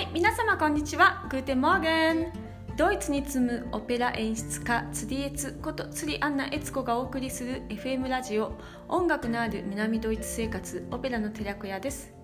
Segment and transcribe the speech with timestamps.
[0.00, 1.26] はい皆様こんにちは。
[1.28, 2.32] Guten Morgen。
[2.74, 8.54] ドイツに住むオペラ演出家ツリエツことツリアンナエツコがお送りする FM ラジオ。
[8.88, 12.14] 音楽のある南ドイツ生活オペラの寺子屋です。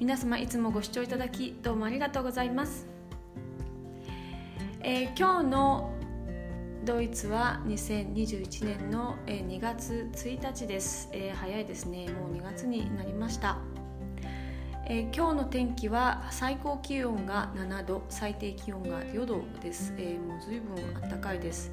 [0.00, 2.86] 皆様いつもご視聴いただきどうもありがとうございます、
[4.80, 5.92] えー、今日の
[6.86, 12.08] ドイツは2021年の2月1日です、えー、早いですね。
[12.08, 13.58] もう2月になりました。
[14.88, 20.76] えー、今日の天気は最高気温が7度最低気温が4度です、えー、もう随分
[21.10, 21.72] 暖かいです、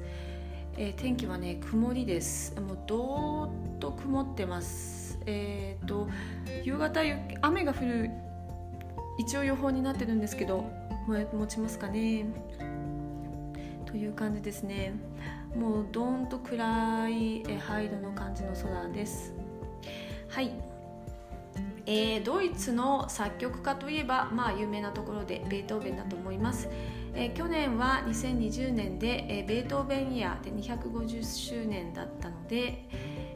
[0.76, 2.60] えー、天気はね曇りです。
[2.60, 5.20] もうどーっと曇ってます。
[5.26, 6.08] えっ、と
[6.64, 7.02] 夕方
[7.42, 8.10] 雨が降る
[9.16, 10.64] 一応予報になってるんですけど
[11.06, 12.26] 持ちますかね。
[13.86, 14.92] という感じですね。
[15.54, 19.32] もうどーんと暗い灰色の感じの空です。
[20.28, 20.73] はい。
[21.86, 26.68] えー、ドイツの作曲家といえば、まあ、有名なところでベートーベンだと思います、
[27.14, 32.88] えー、去年は2020年で、えー、ベートーベンイヤーで250周年だったので、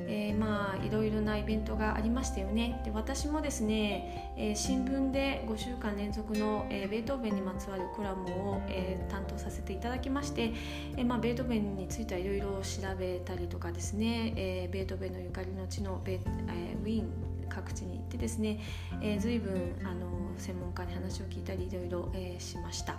[0.08, 2.80] えー、まあいろいろなイベントがありましたよね。
[2.84, 10.52] で私もですね、えー、新聞で5週間連続の、えー、ベートーベンにまつわるコラムを、えー、担当させていただきまして、
[10.96, 18.60] えーまあ、ベートーベンについてはいろいろ調べたりとかですね、えー、ベートーベンのゆかりの地のベ、えー、ウィーン各地に行ってですね、
[19.02, 22.96] えー、随分あの専門家に話を聞いたりいろいろ、えー、しました、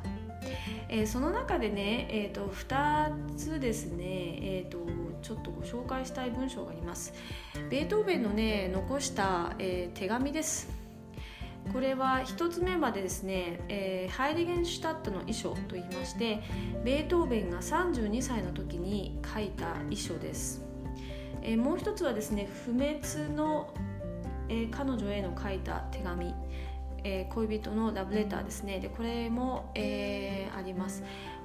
[0.89, 4.79] えー、その中でね、えーと、2つですね、えーと、
[5.21, 6.98] ちょっとご紹介したい文章があります。
[7.69, 10.69] ベートーベンのね残した、えー、手紙です。
[11.73, 16.41] これは1つ目までですね、えー、ハイリゲンシュタットの遺書といいまして
[16.83, 20.65] ベートーベンが32歳の時に書いた遺書です、
[21.43, 23.71] えー、もう一つはですね不滅の
[24.49, 26.33] えー、彼女への書いた手紙、
[27.03, 28.79] え、恋人のラブレターですね。
[28.79, 31.03] でこれも、え、あります。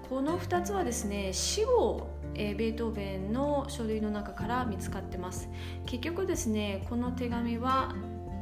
[0.08, 5.48] この2つはですね死後、えー、ベートーベンの書類の中から見つかってます。
[5.86, 7.94] 結局ですねこの手紙は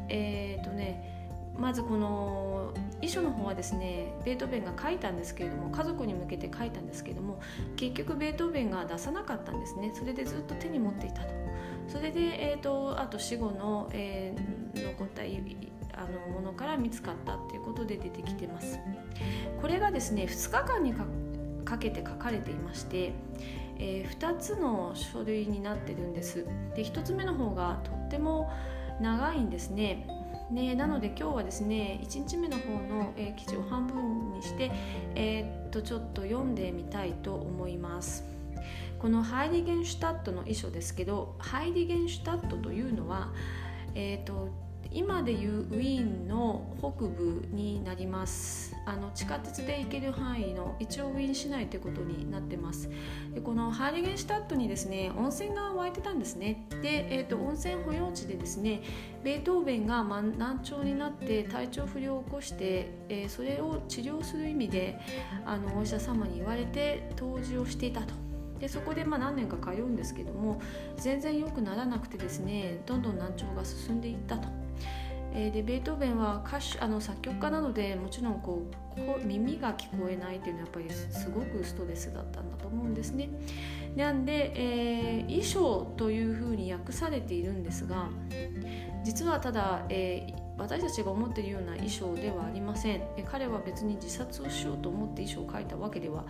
[0.08, 1.12] えっ、とね
[1.58, 7.40] まずこの遺書の方はですねベートーベンが書いたんですけれども家族に向けて書いたんですけれども
[7.76, 9.92] 結局ベートーベンが出さなかったんですね。
[9.94, 11.42] それでずっと手に持っていたと。
[11.88, 18.78] それで、えーと、あと死後の、えー、残ったあのものから見つかったっていうことで出てきてます。
[19.60, 21.04] これがですね2日間にか
[21.64, 23.12] かけて書かれていまして、
[23.78, 28.50] えー、2つの書類になってるんですで1つ目の方がとっても
[29.00, 30.06] 長いんですね
[30.50, 34.70] ね、なので今日はですね1日目の方の、えー、記事を半分にして、
[35.14, 38.24] えー、っとちょっと読んでみたいと思います。
[38.98, 43.32] このハイリゲンシュタットの遺書ですけどハイリゲンシュタットというのは、
[43.96, 44.48] えーと、
[44.94, 48.74] 今でいうウィーンの北部になります。
[48.84, 52.90] あの地下鉄で行ける範囲の一応ウィーン市内ということになってます。
[53.32, 56.66] でこのハイリゲンシュタットにですね温泉が湧いてたんですね。
[56.82, 58.82] で、えーと、温泉保養地でですね
[59.22, 64.98] ベートーベンが難聴になって体調不良を起こして、えー、それを治療する意味で
[65.44, 68.14] あのお医者様に言われて湯治をしていたと。
[68.58, 70.60] でそこでまあ何年か通うんですけども
[70.96, 74.61] 全然良くならなくてですねどんどん難聴が進んでいったと。
[75.34, 78.62] えー、でベートーベンは歌手あの作曲家なのでもちろんこ
[78.96, 83.30] う耳が聞こえないっていうのはやっぱりすごくストレスだったんだと思うんですね。
[83.96, 88.08] なんで、えー、衣装というふうに訳されているんですが
[89.04, 96.24] 実はただ、えー、私たちが思っているような衣装ではありませんえ彼は別に自殺をしようと思って衣装を書いたわけでは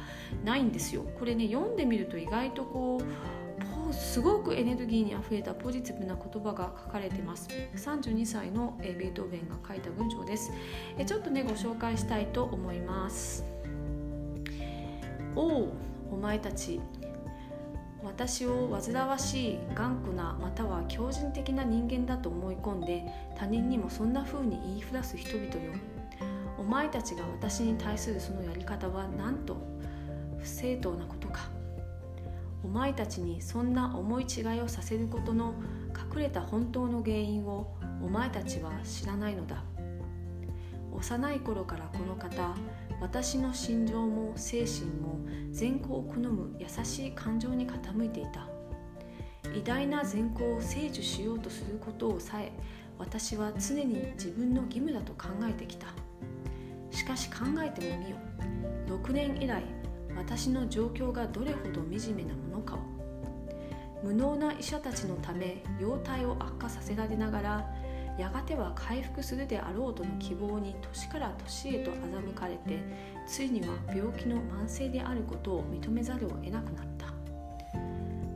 [0.45, 3.52] ないんですよこれね読んでみると意外とこう
[3.93, 7.49] うすごくエネルギーにあふれたポジティブな言葉が書かれています。
[7.77, 10.51] 32歳のベートーベンが書いた文章です。
[11.07, 13.45] ちょっとねご紹介したいと思います。
[15.37, 15.77] おお
[16.11, 16.81] お前たち。
[18.05, 23.05] 私を煩わしい頑固なまたは強靭的な人間だと思い込んで
[23.39, 25.73] 他人にもそんな風に言いふらす人々よ。
[26.59, 29.57] お前たちが私に対するそのやり方はなんと？
[30.39, 31.49] 不正当なことか。
[32.65, 35.55] お前たちにそんな思い違いをさせることの
[36.15, 39.63] 隠れた本当の原因をお前たちは知らないのだ。
[40.93, 42.55] 幼い頃からこの方
[43.01, 45.19] 私の心情も精神も
[45.51, 48.49] 善行を好む優しい感情に傾いていた。
[49.55, 52.53] 偉大な善行を成就しようとすることをさえ
[52.99, 55.89] 私は常に自分の義務だと考えてきた。
[56.91, 58.17] しかし考えてもみよ。
[58.87, 59.63] 6年以来
[60.23, 62.79] 私の状況がどれほど惨めなものかを。
[64.05, 67.75] 無能な医者たちのため容体を悪化させられながら
[68.19, 72.79] やがては回復するであろうとの希望に年から年へと欺かれて
[73.27, 77.07] ついには病気の慢性であることを認めざるを得なくなった。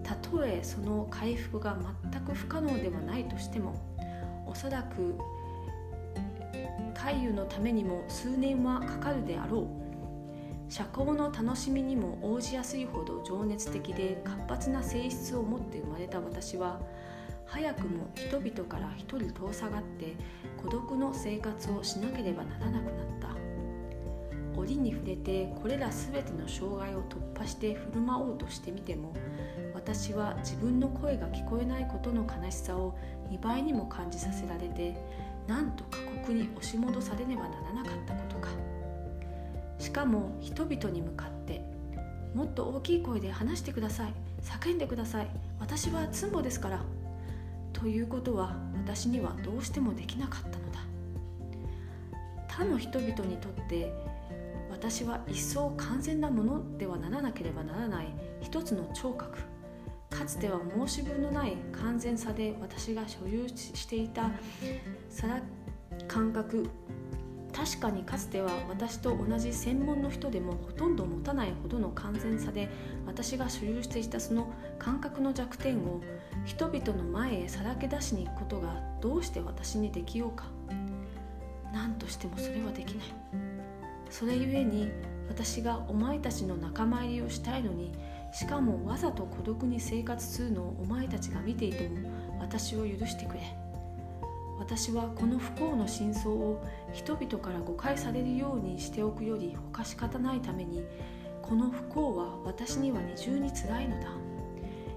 [0.02, 1.76] たとえその回復が
[2.10, 3.74] 全く不可能ではないとしても
[4.46, 5.16] おそらく
[6.94, 9.85] 回遊のためにも数年はかかるであろう。
[10.68, 16.80] 社交の楽しみにも応じやすいほど情熱的で活発な性質を持って生まれた私は
[17.44, 20.16] 早くも人々から一人遠さがって
[20.60, 23.36] 孤独の生活をしなければならなくなった。
[24.56, 29.12] 折に触れてこれら全ての障害を突破して振る舞おうとしてみても
[29.74, 32.96] 私は自分の声が聞こえないことの悲しさを
[33.30, 34.96] 2倍にも感じさせられて
[35.46, 38.25] なんと過酷に押し戻されねばならなかったこと。
[39.86, 41.62] しかも人々に向かって
[42.34, 44.12] もっと大きい声で話してください。
[44.42, 45.28] 叫んでください。
[45.60, 46.82] 私はツンボですから。
[47.72, 50.80] ということは私にはどうしてもできなかったのだ。
[52.48, 53.92] 他の人々にとって
[54.72, 58.08] 私は一層完全なものではならなければならない
[58.40, 59.38] 一つの聴覚。
[60.10, 64.32] かつては申し分のない完全さで私が所有していた
[66.08, 66.68] 感覚
[67.56, 72.68] 確かにかつては私と同じ専門の人でもほとんど持たないほどの完全さで
[73.06, 76.02] 私が所有していたその感覚の弱点を
[76.44, 80.44] 人々の前へさらけ出しに行くことがどうして私にできようか。
[81.72, 83.06] 何としてもそれはできない。
[84.10, 84.90] それゆえに
[85.28, 87.92] 私がお前たちの仲間入りをしたいのに
[88.32, 93.65] しかもわざと孤独に生活するのをお前たちが見ていても私を許してくれ。
[94.58, 96.62] 私はこの不幸の真相を
[96.92, 100.84] 人々から誤解されるようにしておくより他し方ないために
[101.42, 104.08] この不幸は私には二重につらいのだ。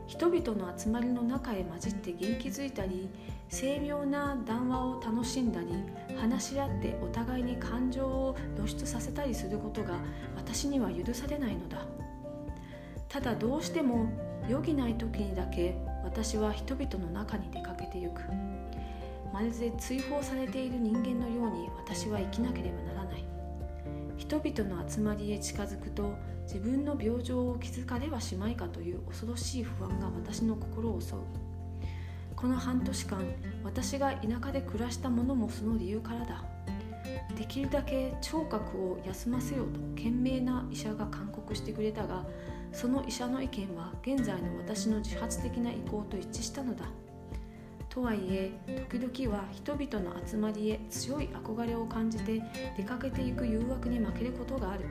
[0.07, 3.11] 人々の集まりの中へ混じって元気づいたり
[3.47, 5.67] 精妙な談話を楽しんだり
[6.17, 9.99] 話し合ってお互いに感情を露出させたりすることが
[10.35, 11.85] 私には許されないのだ。
[13.07, 14.07] ただどうしても
[14.49, 18.21] 余儀ない時にだけ私は人々の中に出かけてゆく。
[19.33, 23.25] まるで追放されている人間のように私は生きなければならない。
[24.17, 31.19] 人々の集まりへ近づくと自分の病状を気づかれはしまいかという恐ろしい不安が私の心を襲う。
[32.35, 33.21] この半年間
[33.63, 36.43] 私が田舎で暮らしたものもその理由からだ。
[37.37, 42.25] できるだけ聴覚を休ませようと賢明な医者が勧告してくれたが
[42.71, 46.85] その医者の意見は現在の私の自発的な意向と一致したのだ。
[47.89, 48.51] とはいえ
[48.89, 52.41] 時々は人々の集まりへ強い憧れを感じて
[52.77, 54.85] 出かけていく誘惑に負けることがある。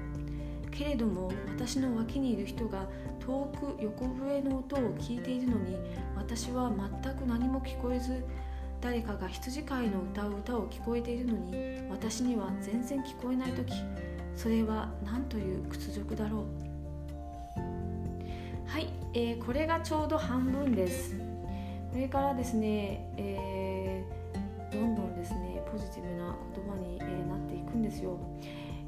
[0.71, 2.87] けれども私の脇にいる人が
[3.19, 5.77] 遠く横笛の音を聞いているのに
[6.17, 6.71] 私は
[7.03, 8.25] 全く何も聞こえず
[8.81, 11.53] 誰かが羊飼いの歌う歌を聞こえているのに
[11.91, 13.73] 私には全然聞こえない時
[14.37, 16.45] それは何という屈辱だろう。
[18.69, 21.17] はい、えー、これがちょうど半分です。
[21.91, 28.19] これからですね、えー、どんどんですねポジティブな言葉に、えー、なっていくんですよ、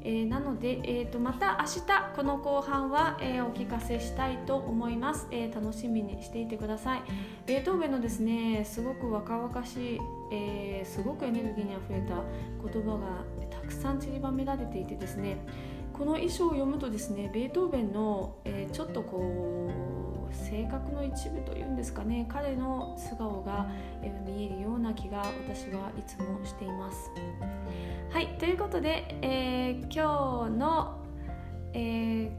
[0.03, 7.01] えー、なので、えーと、また明日この後半は、えー、お聞かせしたいと思います、えー、楽しみにしていてください。
[7.45, 9.99] ベートーベンのですねすごく若々しい、
[10.31, 12.15] えー、すごくエネルギーにあふれた
[12.63, 15.37] 言葉がたくさん散りばめられていてですね
[15.93, 23.67] この衣装を読むとですねベートーベンの、えー、ちょっとこう性格の一部というんですかね彼の素顔が、
[24.01, 27.11] えー、見えるような気が私はいつもしています。
[28.09, 31.01] はいということで、えー、今日の、
[31.73, 32.31] えー、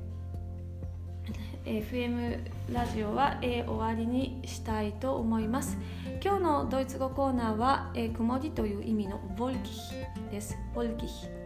[1.64, 2.40] FM
[2.72, 5.78] ラジオは、えー、終わりにしたいと思います。
[6.22, 9.94] 今日のドイツ語コーナーは、えー、曇りという意味のボルキヒ
[10.30, 10.56] です。
[10.74, 11.41] ボルキヒ。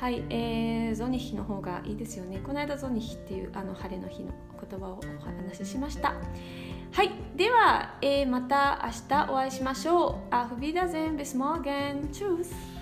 [0.00, 2.38] はい、えー、ゾニヒの方がいいですよね。
[2.38, 6.14] この間ゾニヒっていうあの晴れの日の言葉をお話ししました。
[6.92, 10.34] はいでは、えー、また明日お会いしましょう。
[10.34, 12.79] Auf Wiedersehen bis morgen tschüss。